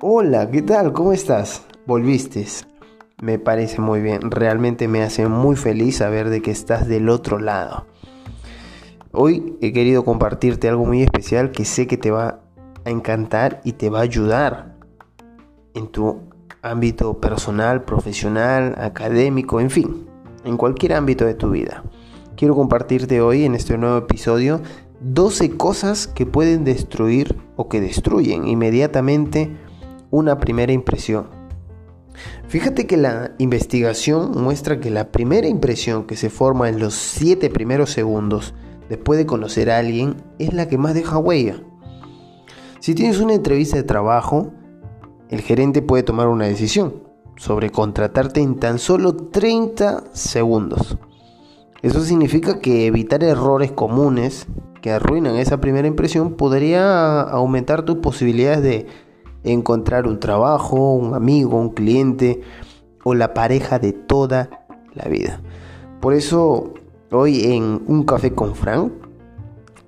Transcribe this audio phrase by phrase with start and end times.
[0.00, 0.92] Hola, ¿qué tal?
[0.92, 1.66] ¿Cómo estás?
[1.86, 2.46] ¿Volviste?
[3.20, 7.40] Me parece muy bien, realmente me hace muy feliz saber de que estás del otro
[7.40, 7.86] lado.
[9.10, 12.42] Hoy he querido compartirte algo muy especial que sé que te va
[12.84, 14.76] a encantar y te va a ayudar
[15.74, 16.20] en tu
[16.62, 20.06] ámbito personal, profesional, académico, en fin,
[20.44, 21.82] en cualquier ámbito de tu vida.
[22.42, 24.62] Quiero compartirte hoy en este nuevo episodio
[24.98, 29.56] 12 cosas que pueden destruir o que destruyen inmediatamente
[30.10, 31.28] una primera impresión.
[32.48, 37.48] Fíjate que la investigación muestra que la primera impresión que se forma en los 7
[37.48, 38.54] primeros segundos
[38.88, 41.62] después de conocer a alguien es la que más deja huella.
[42.80, 44.52] Si tienes una entrevista de trabajo,
[45.28, 47.04] el gerente puede tomar una decisión
[47.36, 50.98] sobre contratarte en tan solo 30 segundos.
[51.82, 54.46] Eso significa que evitar errores comunes
[54.80, 58.86] que arruinan esa primera impresión podría aumentar tus posibilidades de
[59.42, 62.40] encontrar un trabajo, un amigo, un cliente
[63.02, 65.40] o la pareja de toda la vida.
[66.00, 66.74] Por eso
[67.10, 68.92] hoy en Un Café con Frank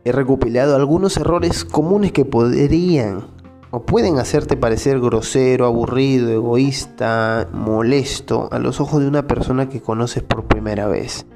[0.04, 3.24] he recopilado algunos errores comunes que podrían
[3.70, 9.80] o pueden hacerte parecer grosero, aburrido, egoísta, molesto a los ojos de una persona que
[9.80, 11.26] conoces por primera vez.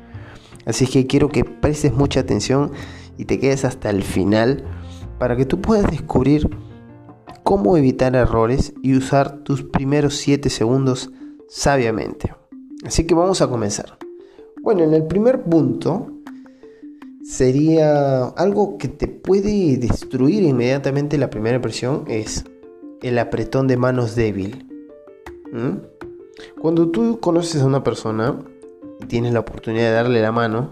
[0.68, 2.72] Así que quiero que prestes mucha atención
[3.16, 4.64] y te quedes hasta el final
[5.18, 6.48] para que tú puedas descubrir
[7.42, 11.10] cómo evitar errores y usar tus primeros 7 segundos
[11.48, 12.34] sabiamente.
[12.84, 13.96] Así que vamos a comenzar.
[14.60, 16.12] Bueno, en el primer punto
[17.24, 22.44] sería algo que te puede destruir inmediatamente la primera impresión es
[23.00, 24.66] el apretón de manos débil.
[25.50, 25.78] ¿Mm?
[26.60, 28.38] Cuando tú conoces a una persona
[29.06, 30.70] tienes la oportunidad de darle la mano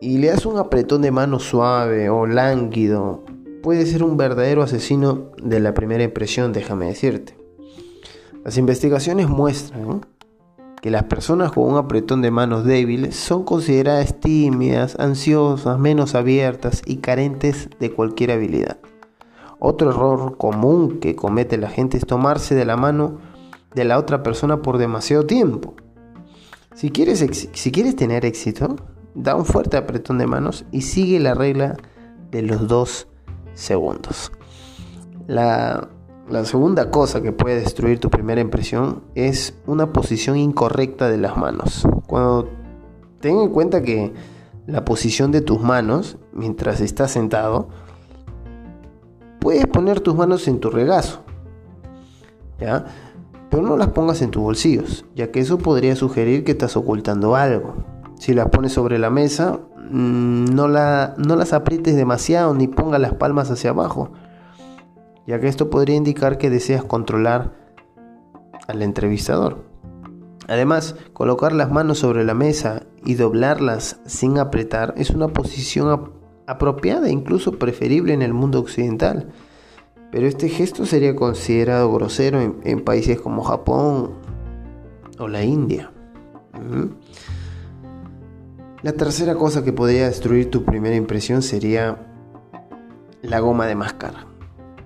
[0.00, 3.24] y le das un apretón de mano suave o lánguido
[3.62, 7.34] puede ser un verdadero asesino de la primera impresión, déjame decirte.
[8.44, 10.04] Las investigaciones muestran
[10.82, 16.82] que las personas con un apretón de manos débiles son consideradas tímidas, ansiosas, menos abiertas
[16.84, 18.76] y carentes de cualquier habilidad.
[19.58, 23.16] Otro error común que comete la gente es tomarse de la mano
[23.74, 25.74] de la otra persona por demasiado tiempo.
[26.74, 28.76] Si quieres, si quieres tener éxito,
[29.14, 31.76] da un fuerte apretón de manos y sigue la regla
[32.30, 33.06] de los dos
[33.54, 34.32] segundos.
[35.26, 35.88] La,
[36.44, 41.86] segunda cosa que puede destruir tu primera impresión es una posición incorrecta de las manos.
[42.06, 42.48] Cuando
[43.20, 44.12] ten en cuenta que
[44.66, 47.68] la posición de tus manos mientras estás sentado,
[49.38, 51.22] puedes poner tus manos en tu regazo,
[52.58, 52.86] ¿ya?
[53.50, 57.36] Pero no las pongas en tus bolsillos, ya que eso podría sugerir que estás ocultando
[57.36, 57.76] algo.
[58.18, 59.60] Si las pones sobre la mesa,
[59.90, 64.10] Mm, no, la, no las aprietes demasiado ni ponga las palmas hacia abajo,
[65.26, 67.52] ya que esto podría indicar que deseas controlar
[68.66, 69.64] al entrevistador.
[70.48, 76.12] Además, colocar las manos sobre la mesa y doblarlas sin apretar es una posición
[76.46, 79.32] apropiada, incluso preferible en el mundo occidental.
[80.14, 84.12] Pero este gesto sería considerado grosero en, países como Japón
[85.18, 85.90] o la India.
[88.84, 91.98] La tercera cosa que podría destruir tu primera impresión sería
[93.22, 94.28] la goma de mascar.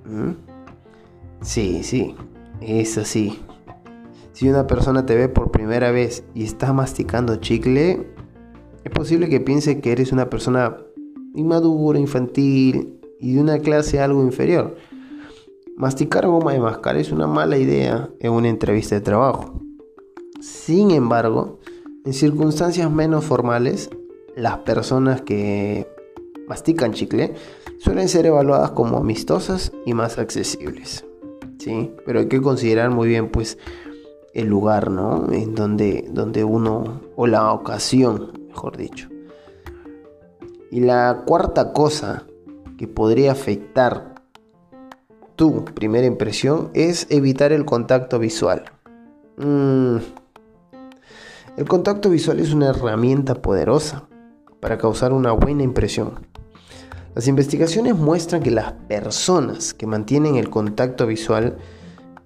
[0.07, 0.31] ¿Mm?
[1.43, 2.17] Sí, sí,
[2.63, 3.39] es así.
[4.33, 8.15] Si una persona te ve por primera vez y está masticando chicle,
[8.83, 10.79] es posible que piense que eres una persona
[11.35, 14.88] inmadura, infantil y de una clase algo inferior.
[15.79, 19.61] Masticar goma de mascar es una mala idea en una entrevista de trabajo.
[20.41, 21.61] Sin embargo,
[22.05, 23.89] en circunstancias menos formales,
[24.35, 25.87] las personas que
[26.49, 27.35] mastican chicle
[27.79, 31.05] suelen ser evaluadas como amistosas y más accesibles.
[31.61, 31.95] ¿sí?
[32.05, 33.57] Pero hay que considerar muy bien pues
[34.35, 35.31] el lugar, ¿no?
[35.31, 39.09] En donde, donde uno, o la ocasión, mejor dicho.
[40.73, 42.27] Y la cuarta cosa
[42.77, 44.18] que podría afectar
[45.39, 48.65] tu primera impresión es evitar el contacto visual.
[49.37, 49.99] Mm,
[51.57, 54.09] el contacto visual es una herramienta poderosa
[54.59, 56.27] para causar una buena impresión.
[57.15, 61.57] Las investigaciones muestran que las personas que mantienen el contacto visual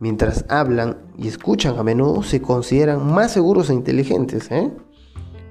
[0.01, 4.51] mientras hablan y escuchan a menudo se consideran más seguros e inteligentes.
[4.51, 4.73] ¿eh?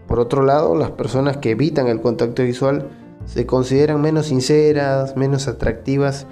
[0.07, 2.89] Por otro lado, las personas que evitan el contacto visual
[3.25, 6.25] se consideran menos sinceras, menos atractivas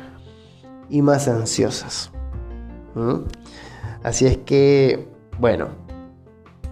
[0.90, 2.12] y más ansiosas.
[4.04, 5.08] Así es que,
[5.40, 5.68] bueno,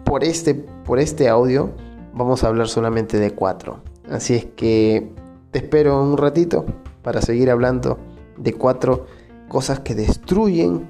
[0.04, 1.72] por este, por este audio
[2.14, 3.82] vamos a hablar solamente de cuatro.
[4.10, 5.12] Así es que
[5.52, 6.66] te espero un ratito
[7.04, 7.98] para seguir hablando
[8.38, 9.06] de cuatro
[9.48, 10.88] cosas que destruyen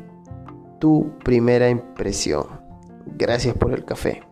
[0.80, 2.46] tu primera impresión.
[3.06, 4.24] Gracias por el café.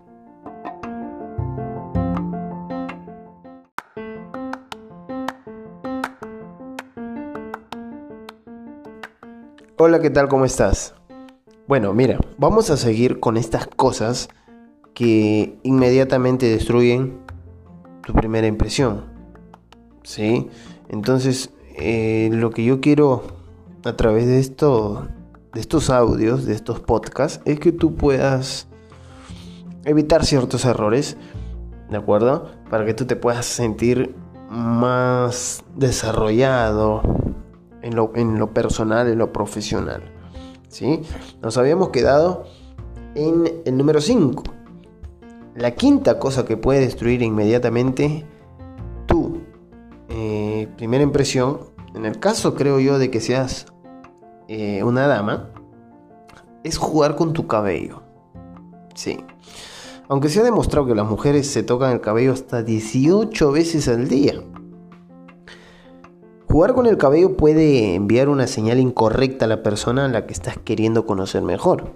[9.77, 10.29] Hola, ¿qué tal?
[10.29, 10.95] ¿Cómo estás?
[11.67, 14.29] Bueno, mira, vamos a seguir con estas cosas
[14.93, 17.19] que inmediatamente destruyen
[18.05, 19.03] tu primera impresión.
[20.03, 20.47] ¿Sí?
[20.87, 23.23] Entonces, eh, lo que yo quiero
[23.83, 25.09] a través de esto,
[25.53, 28.69] de estos audios, de estos podcasts, es que tú puedas
[29.83, 31.17] evitar ciertos errores,
[31.89, 32.49] ¿de acuerdo?
[32.69, 34.15] Para que tú te puedas sentir
[34.49, 37.24] más desarrollado
[37.85, 40.01] en lo, personal, en lo profesional.
[40.67, 41.01] ¿Sí?
[41.41, 42.45] Nos habíamos quedado
[43.13, 44.43] en el número 5.
[45.55, 48.25] La quinta cosa que puede destruir inmediatamente
[49.05, 49.41] tu
[50.09, 51.59] eh, primera impresión,
[51.93, 53.67] en el caso creo yo de que seas
[54.47, 55.51] eh, una dama,
[56.63, 58.01] es jugar con tu cabello.
[58.95, 59.17] Sí.
[60.09, 64.07] Aunque se ha demostrado que las mujeres se tocan el cabello hasta 18 veces al
[64.07, 64.41] día.
[66.55, 70.31] Jugar con el cabello puede enviar una señal incorrecta a la persona a la que
[70.31, 71.91] estás queriendo conocer mejor.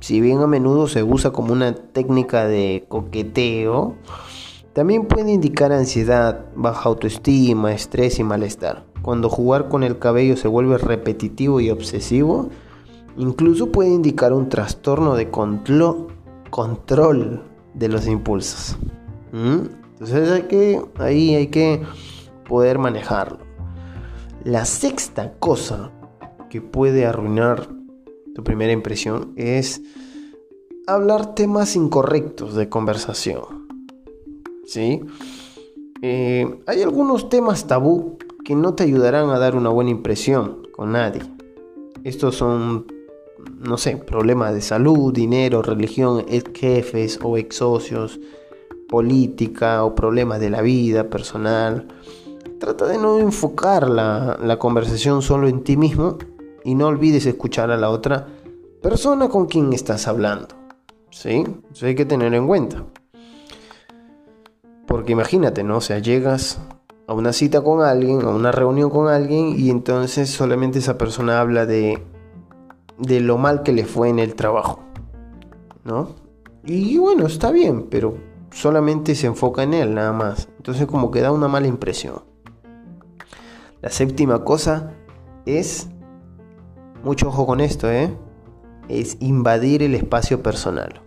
[0.00, 3.94] Si bien a menudo se usa como una técnica de coqueteo,
[4.74, 8.84] también puede indicar ansiedad, baja autoestima, estrés y malestar.
[9.00, 12.50] Cuando jugar con el cabello se vuelve repetitivo y obsesivo,
[13.16, 16.08] incluso puede indicar un trastorno de control
[17.72, 18.76] de los impulsos.
[19.32, 19.60] ¿Mm?
[19.92, 21.80] Entonces hay que, ahí hay que
[22.46, 23.41] poder manejarlo.
[24.44, 25.92] La sexta cosa
[26.50, 27.68] que puede arruinar
[28.34, 29.82] tu primera impresión es
[30.88, 33.68] hablar temas incorrectos de conversación.
[34.66, 35.00] ¿Sí?
[36.02, 40.90] Eh, hay algunos temas tabú que no te ayudarán a dar una buena impresión con
[40.90, 41.22] nadie.
[42.02, 42.86] Estos son,
[43.60, 48.18] no sé, problemas de salud, dinero, religión, ex jefes o ex socios,
[48.88, 51.86] política o problemas de la vida personal
[52.62, 56.18] Trata de no enfocar la, conversación solo en ti mismo
[56.62, 58.28] y no olvides escuchar a la otra
[58.80, 60.46] persona con quien estás hablando.
[61.10, 61.44] ¿Sí?
[61.72, 62.84] Eso hay que tener en cuenta.
[64.86, 65.78] Porque imagínate, ¿no?
[65.78, 66.60] O sea, llegas
[67.08, 71.40] a una cita con alguien, a una reunión con alguien y entonces solamente esa persona
[71.40, 72.00] habla de,
[72.96, 74.84] de lo mal que le fue en el trabajo.
[75.82, 76.10] ¿No?
[76.64, 78.18] Y bueno, está bien, pero
[78.52, 80.48] solamente se enfoca en él nada más.
[80.58, 82.30] Entonces como que da una mala impresión.
[83.82, 84.92] La séptima cosa
[85.44, 85.88] es,
[87.02, 88.16] mucho ojo con esto, ¿eh?
[88.88, 91.02] es invadir el espacio personal.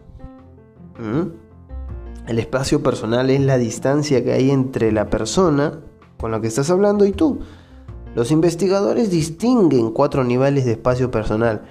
[1.00, 2.28] ¿Mm?
[2.28, 5.80] El espacio personal es la distancia que hay entre la persona
[6.20, 7.40] con la que estás hablando y tú.
[8.14, 11.62] Los investigadores distinguen cuatro niveles de espacio personal.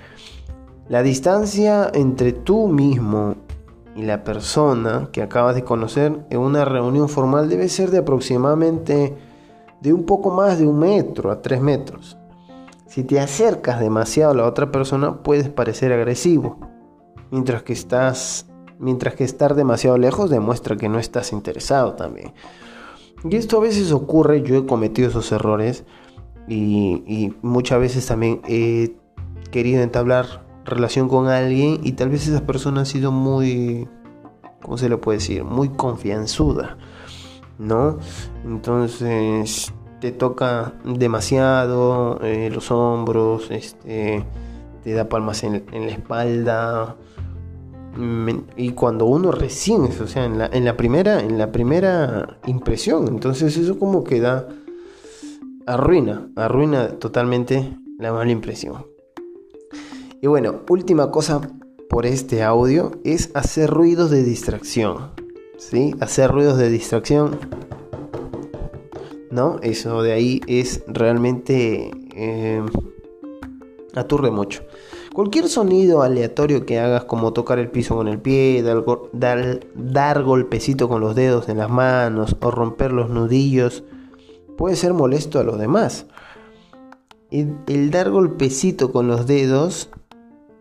[0.89, 3.35] La distancia entre tú mismo
[3.95, 9.15] y la persona que acabas de conocer en una reunión formal debe ser de aproximadamente
[9.85, 12.17] de un poco más de un metro a tres metros.
[12.87, 16.59] Si te acercas demasiado a la otra persona puedes parecer agresivo,
[17.31, 18.47] mientras que estás
[18.79, 22.33] mientras que estar demasiado lejos demuestra que no estás interesado también.
[23.29, 25.85] Y esto a veces ocurre, yo he cometido esos errores
[26.49, 28.97] y, muchas veces también he
[29.51, 33.87] querido entablar relación con alguien y tal vez esa persona ha sido muy,
[34.63, 35.45] ¿cómo se le puede decir?
[35.45, 36.79] Muy confianzuda.
[37.59, 37.99] ¿No?
[38.45, 44.25] Entonces te toca demasiado eh, los hombros, este,
[44.83, 46.97] te da palmas en, la espalda.
[48.57, 53.07] Y cuando uno recién, o sea, en la, en la, primera, en la primera impresión,
[53.09, 54.49] entonces eso como que da,
[55.67, 58.87] arruina, arruina totalmente la mala impresión.
[60.21, 61.41] Y bueno, última cosa
[61.89, 65.24] por este audio es hacer ruidos de distracción.
[65.57, 65.95] ¿Sí?
[66.01, 67.39] Hacer ruidos de distracción,
[69.31, 69.59] ¿no?
[69.63, 72.63] Eso de ahí es realmente eh,
[73.95, 74.63] aturde mucho.
[75.13, 78.63] Cualquier sonido aleatorio que hagas, como tocar el piso con el pie,
[79.13, 83.85] dar, dar, golpecito con los dedos en las manos o romper los nudillos,
[84.57, 86.07] puede ser molesto a los demás.
[87.31, 89.89] el dar golpecito con los dedos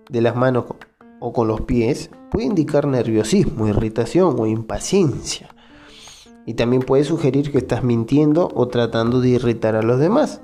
[0.09, 0.65] de las manos
[1.25, 5.48] o con los pies puede indicar nerviosismo, irritación o impaciencia.
[6.46, 10.42] Y también puede sugerir que estás mintiendo o tratando de irritar a los demás.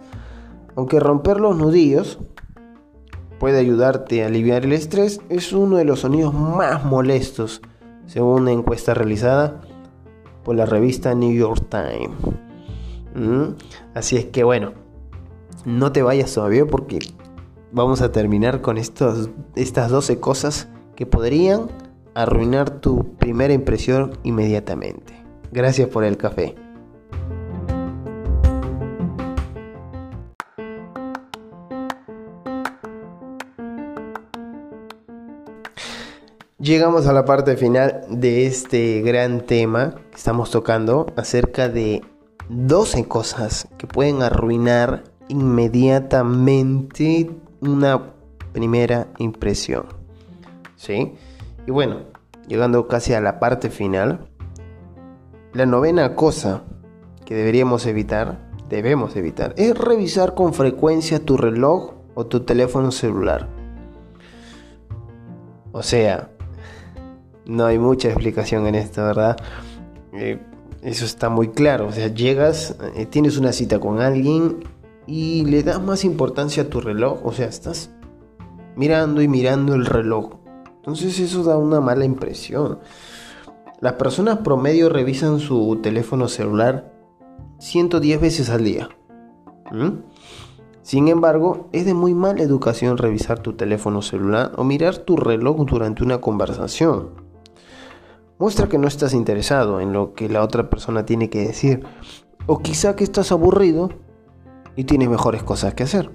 [0.78, 2.20] Aunque romper los nudillos
[3.40, 7.62] puede ayudarte a aliviar el estrés, es uno de los sonidos más molestos,
[8.06, 9.60] según una encuesta realizada
[10.46, 12.16] por la revista New York Times.
[13.16, 13.56] ¿Mm?
[13.96, 14.72] Así es que bueno,
[15.66, 17.00] no te vayas todavía porque
[17.72, 21.68] vamos a terminar con estas 12 cosas que podrían
[22.14, 25.14] arruinar tu primera impresión inmediatamente.
[25.52, 26.56] Gracias por el café.
[36.58, 42.02] Llegamos a la parte final de este gran tema que estamos tocando acerca de
[42.50, 48.14] 12 cosas que pueden arruinar inmediatamente una
[48.54, 49.86] primera impresión.
[50.76, 51.14] ¿Sí?
[51.68, 52.02] Y bueno,
[52.48, 54.28] llegando casi a la parte final,
[55.54, 56.64] la novena cosa
[57.26, 63.48] que deberíamos evitar, debemos evitar, es revisar con frecuencia tu reloj o tu teléfono celular.
[65.72, 66.30] O sea,
[67.46, 69.38] no hay mucha explicación en esto, ¿verdad?
[70.14, 70.40] Eh,
[70.82, 71.88] eso está muy claro.
[71.88, 74.64] O sea, llegas, eh, tienes una cita con alguien
[75.10, 77.20] y le das más importancia a tu reloj.
[77.24, 77.90] O sea, estás
[78.76, 80.36] mirando y mirando el reloj.
[80.76, 82.80] Entonces eso da una mala impresión.
[83.80, 86.94] Las personas promedio revisan su teléfono celular
[87.58, 88.90] 110 veces al día.
[90.84, 95.66] Sin embargo, es de muy mala educación revisar tu teléfono celular o mirar tu reloj
[95.66, 97.10] durante una conversación.
[98.38, 101.84] Muestra que no estás interesado en lo que la otra persona tiene que decir.
[102.46, 103.90] O quizá que estás aburrido
[104.80, 106.10] y tienes mejores cosas que hacer.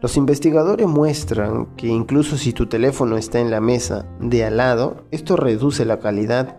[0.00, 5.04] Los investigadores muestran que incluso si tu teléfono está en la mesa de al lado,
[5.10, 6.56] esto reduce la calidad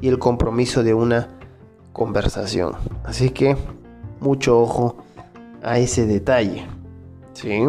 [0.00, 1.36] y el compromiso de una
[1.92, 2.74] conversación.
[3.02, 3.56] Así que
[4.20, 4.98] mucho ojo
[5.64, 6.64] a ese detalle.
[7.32, 7.64] ¿sí?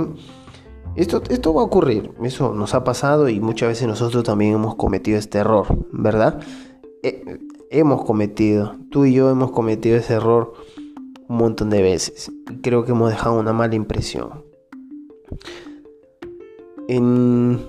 [0.96, 4.76] Esto, esto va a ocurrir, eso nos ha pasado y muchas veces nosotros también hemos
[4.76, 6.40] cometido este error, ¿verdad?
[7.72, 10.54] hemos cometido, tú y yo hemos cometido ese error
[11.32, 12.30] un montón de veces.
[12.62, 14.44] Creo que hemos dejado una mala impresión.
[16.90, 17.62] En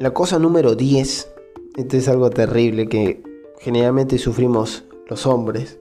[0.00, 1.32] la cosa número 10,
[1.76, 3.22] esto es algo terrible que
[3.60, 5.78] generalmente sufrimos los hombres.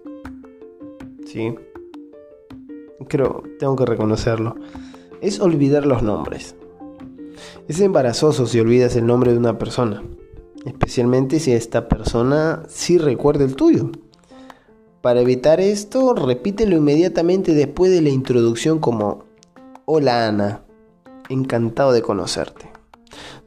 [1.25, 1.55] ¿Sí?
[3.07, 4.55] Creo, tengo que reconocerlo.
[5.19, 6.55] Es olvidar los nombres.
[7.67, 10.03] Es embarazoso si olvidas el nombre de una persona,
[10.63, 13.89] especialmente si esta persona sí recuerda el tuyo.
[15.01, 19.24] Para evitar esto, repítelo inmediatamente después de la introducción como
[19.86, 20.65] Hola Ana,
[21.29, 22.70] encantado de conocerte.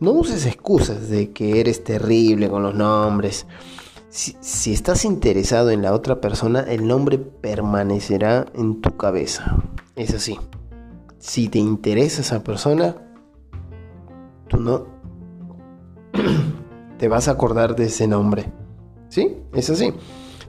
[0.00, 3.46] No uses excusas de que eres terrible con los nombres.
[4.08, 9.62] Si, estás interesado en la otra persona, el nombre permanecerá en tu cabeza.
[9.94, 10.38] Es así.
[11.18, 12.96] Si te interesa esa persona,
[14.48, 14.86] tú no
[16.98, 18.50] te vas a acordar de ese nombre.
[19.10, 19.36] ¿Sí?
[19.52, 19.92] Es así.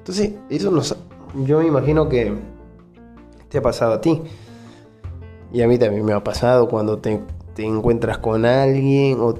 [0.03, 0.97] Entonces, eso nos...
[1.45, 2.33] Yo me imagino que
[3.47, 4.21] te ha pasado a ti.
[5.53, 7.21] Y a mí también me ha pasado cuando te,
[7.57, 9.33] encuentras con alguien o,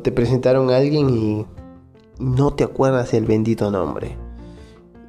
[0.00, 1.46] te presentaron a alguien y
[2.18, 4.16] no te acuerdas el bendito nombre.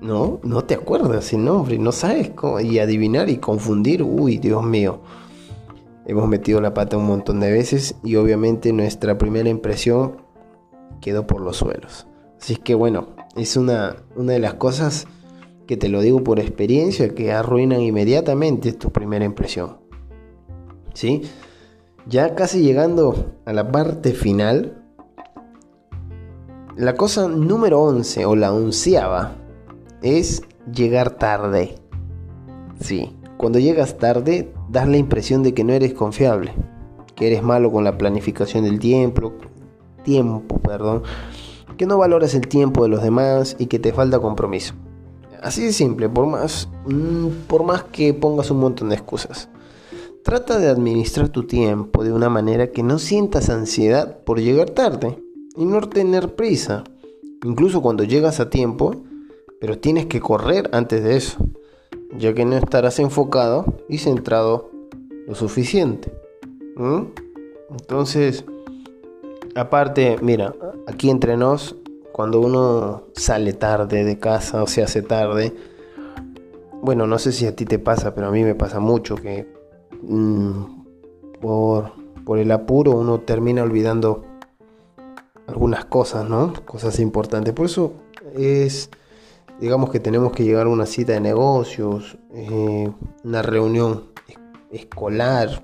[0.02, 2.60] No, no te acuerdas el nombre, no sabes cómo.
[2.60, 5.00] Y adivinar y confundir, uy, Dios mío.
[6.06, 10.18] Hemos metido la pata un montón de veces y obviamente nuestra primera impresión
[11.00, 12.08] quedó por los suelos.
[12.42, 15.08] Así que bueno, es una, una de las cosas
[15.68, 19.78] que te lo digo por experiencia que arruinan inmediatamente tu primera impresión.
[20.94, 21.22] ¿sí?
[22.08, 24.84] Ya casi llegando a la parte final,
[26.76, 29.36] la cosa número 11 o la onceava
[30.02, 30.42] es
[30.74, 31.76] llegar tarde.
[32.80, 36.54] Sí, cuando llegas tarde das la impresión de que no eres confiable,
[37.16, 39.34] que eres malo con la planificación del tiempo,
[40.04, 41.04] tiempo, perdón,
[41.82, 44.76] que no valoras el tiempo de los demás y que te falta compromiso.
[45.42, 49.50] Así de simple, por más, mm, por más que pongas un montón de excusas.
[50.24, 55.24] Trata de administrar tu tiempo de una manera que no sientas ansiedad por llegar tarde
[55.58, 56.84] y no tener prisa,
[57.44, 58.98] incluso cuando llegas a tiempo,
[59.60, 61.44] pero tienes que correr antes de eso,
[62.16, 64.70] ya que no estarás enfocado y centrado
[65.26, 66.14] lo suficiente.
[67.72, 68.46] Entonces,
[69.56, 70.54] aparte, mira,
[70.88, 71.76] aquí entre nos,
[72.12, 75.54] cuando uno sale tarde de casa o se hace tarde,
[76.82, 79.62] bueno, no sé si a ti te pasa, pero a mí me pasa mucho que
[80.02, 80.84] Mm,
[81.40, 81.92] por,
[82.26, 84.26] por el apuro uno termina olvidando
[85.48, 86.54] algunas cosas, ¿no?
[86.66, 87.54] Cosas importantes.
[87.54, 87.94] Por eso
[88.36, 88.90] es,
[89.60, 92.92] digamos que tenemos que llegar a una cita de negocios, eh,
[93.24, 94.06] una reunión
[94.72, 95.64] escolar,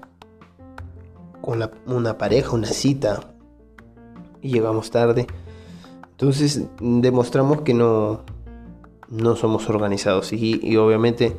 [1.42, 3.34] con una pareja, una cita,
[4.42, 5.28] y llegamos tarde.
[6.12, 8.22] Entonces demostramos que no,
[9.10, 11.36] no somos organizados y, obviamente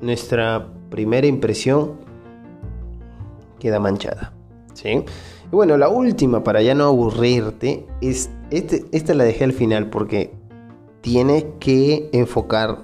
[0.00, 1.92] nuestra primera impresión
[3.58, 4.32] queda manchada.
[4.74, 5.04] ¿sí?
[5.50, 9.88] Y bueno, la última, para ya no aburrirte, es, este, esta la dejé al final
[9.88, 10.34] porque
[11.00, 12.80] tienes que enfocar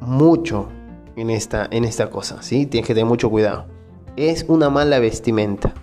[0.00, 0.68] mucho
[1.16, 2.66] en esta, en esta cosa, ¿sí?
[2.66, 3.66] Tienes que tener mucho cuidado.
[4.16, 5.74] Es una mala vestimenta.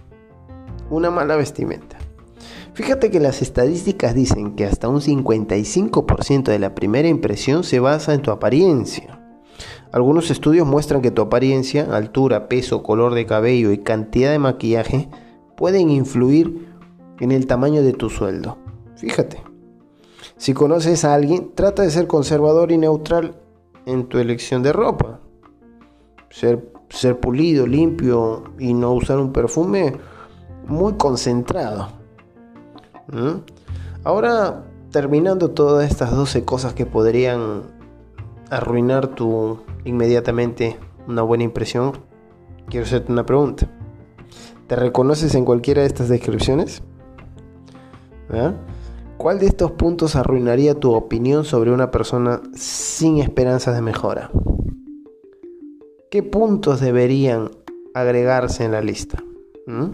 [0.90, 1.97] Una mala vestimenta.
[2.78, 8.14] Fíjate que las estadísticas dicen que hasta un 55% de la primera impresión se basa
[8.14, 9.20] en tu apariencia.
[9.92, 15.10] Algunos estudios muestran que tu apariencia, altura, peso, color de cabello y cantidad de maquillaje
[15.56, 16.68] pueden influir
[17.20, 18.60] en el tamaño de tu sueldo.
[18.96, 19.42] Fíjate.
[20.36, 23.42] Si conoces a alguien, trata de ser conservador y neutral
[23.88, 25.20] en tu elección de ropa.
[26.30, 29.96] Ser, ser pulido, limpio y no usar un perfume
[30.68, 31.97] muy concentrado.
[33.12, 33.42] ¿Mm?
[34.04, 37.64] Ahora, terminando todas estas 12 cosas que podrían
[38.50, 41.94] arruinar tu inmediatamente una buena impresión,
[42.70, 43.70] quiero hacerte una pregunta.
[44.68, 46.84] ¿Te reconoces en cualquiera de estas descripciones?
[48.30, 48.54] ¿Ah?
[49.18, 54.30] ¿Cuál de estos puntos arruinaría tu opinión sobre una persona sin esperanzas de mejora?
[56.12, 57.52] ¿Qué puntos deberían
[57.94, 59.24] agregarse en la lista?
[59.66, 59.92] ¿Mm?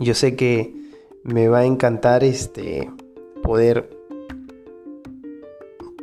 [0.00, 0.83] Yo sé que
[1.24, 2.90] me va a encantar este
[3.42, 3.90] poder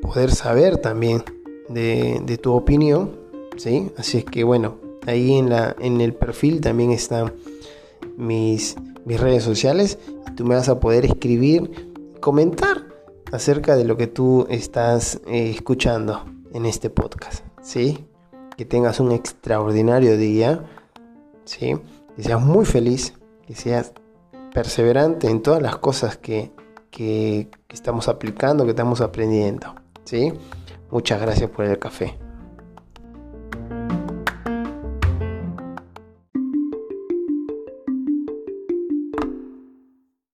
[0.02, 1.24] poder saber también
[1.70, 3.18] de, tu opinión,
[3.56, 3.92] ¿sí?
[3.98, 4.76] Así es que bueno,
[5.08, 7.34] ahí en, la, en el perfil también están
[8.18, 8.76] mis,
[9.06, 9.98] mis redes sociales
[10.36, 12.88] tú me vas a poder escribir, comentar
[13.32, 18.06] acerca de lo que tú estás eh, escuchando en este podcast, ¿sí?
[18.58, 20.66] Que tengas un extraordinario día,
[21.46, 21.76] ¿sí?
[22.16, 23.14] Que seas muy feliz,
[23.46, 23.94] que seas
[24.54, 26.52] perseverante en todas las cosas que,
[26.90, 30.34] que estamos aplicando, que estamos aprendiendo, ¿sí?
[30.92, 32.21] Muchas gracias por el café.